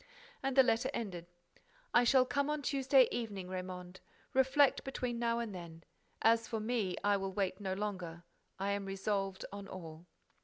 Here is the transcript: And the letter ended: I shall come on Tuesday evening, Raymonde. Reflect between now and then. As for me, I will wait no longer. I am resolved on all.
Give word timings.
And 0.41 0.55
the 0.55 0.63
letter 0.63 0.89
ended: 0.95 1.27
I 1.93 2.05
shall 2.05 2.25
come 2.25 2.49
on 2.49 2.63
Tuesday 2.63 3.07
evening, 3.11 3.47
Raymonde. 3.49 3.99
Reflect 4.33 4.83
between 4.83 5.19
now 5.19 5.37
and 5.37 5.53
then. 5.53 5.83
As 6.23 6.47
for 6.47 6.59
me, 6.59 6.95
I 7.03 7.17
will 7.17 7.33
wait 7.33 7.59
no 7.61 7.73
longer. 7.75 8.23
I 8.57 8.71
am 8.71 8.87
resolved 8.87 9.45
on 9.53 9.67
all. 9.67 10.07